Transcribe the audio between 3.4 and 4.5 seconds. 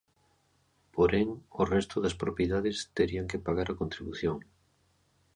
pagar a contribución.